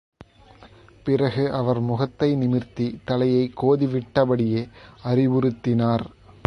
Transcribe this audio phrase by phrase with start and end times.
[1.03, 4.69] பிறகு, அவர் முகத்தை நிமிர்த்தி, தலையைக் கோதிவிட்டபடியே
[5.03, 6.05] அறிவுறுத்தினார்.